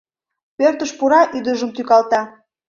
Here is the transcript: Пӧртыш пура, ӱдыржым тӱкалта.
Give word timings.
Пӧртыш 0.57 0.91
пура, 0.97 1.21
ӱдыржым 1.37 1.71
тӱкалта. 1.75 2.21